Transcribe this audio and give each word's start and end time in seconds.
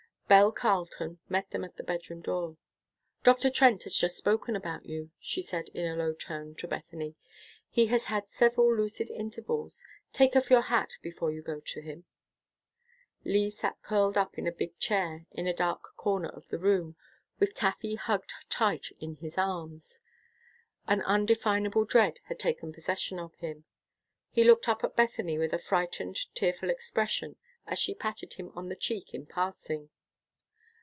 Belle 0.31 0.53
Carleton 0.53 1.19
met 1.27 1.49
them 1.51 1.65
at 1.65 1.75
the 1.75 1.83
bedroom 1.83 2.21
door. 2.21 2.55
"Dr. 3.25 3.49
Trent 3.49 3.83
has 3.83 3.97
just 3.97 4.15
spoken 4.15 4.55
about 4.55 4.85
you," 4.85 5.11
she 5.19 5.41
said 5.41 5.67
in 5.73 5.85
a 5.85 5.97
low 5.97 6.13
tone 6.13 6.55
to 6.55 6.69
Bethany. 6.69 7.15
"He 7.69 7.87
has 7.87 8.05
had 8.05 8.29
several 8.29 8.73
lucid 8.73 9.09
intervals. 9.09 9.83
Take 10.13 10.37
off 10.37 10.49
your 10.49 10.61
hat 10.61 10.91
before 11.01 11.33
you 11.33 11.41
go 11.41 11.59
to 11.59 11.81
him." 11.81 12.05
Lee 13.25 13.49
sat 13.49 13.83
curled 13.83 14.15
up 14.15 14.37
in 14.37 14.47
a 14.47 14.53
big 14.53 14.79
chair 14.79 15.25
in 15.33 15.47
a 15.47 15.53
dark 15.53 15.97
corner 15.97 16.29
of 16.29 16.47
the 16.47 16.57
room, 16.57 16.95
with 17.37 17.53
Taffy 17.53 17.95
hugged 17.95 18.33
tight 18.49 18.85
in 19.01 19.15
his 19.15 19.37
arms. 19.37 19.99
An 20.87 21.01
undefinable 21.01 21.83
dread 21.83 22.21
had 22.29 22.39
taken 22.39 22.71
possession 22.71 23.19
of 23.19 23.35
him. 23.35 23.65
He 24.29 24.45
looked 24.45 24.69
up 24.69 24.81
at 24.85 24.95
Bethany, 24.95 25.37
with 25.37 25.51
a 25.51 25.59
frightened, 25.59 26.17
tearful 26.35 26.69
expression, 26.69 27.35
as 27.67 27.79
she 27.79 27.93
patted 27.93 28.35
him 28.35 28.53
on 28.55 28.69
the 28.69 28.77
cheek 28.77 29.13
in 29.13 29.25
passing. 29.25 29.89